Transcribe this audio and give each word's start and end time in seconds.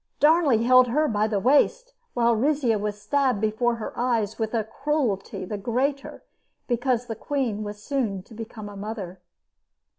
Darnley 0.19 0.63
held 0.63 0.87
her 0.87 1.07
by 1.07 1.27
the 1.27 1.39
waist 1.39 1.93
while 2.15 2.35
Rizzio 2.35 2.79
was 2.79 2.99
stabbed 2.99 3.39
before 3.39 3.75
her 3.75 3.93
eyes 3.95 4.39
with 4.39 4.55
a 4.55 4.63
cruelty 4.63 5.45
the 5.45 5.59
greater 5.59 6.23
because 6.67 7.05
the 7.05 7.15
queen 7.15 7.63
was 7.63 7.83
soon 7.83 8.23
to 8.23 8.33
become 8.33 8.67
a 8.67 8.75
mother. 8.75 9.21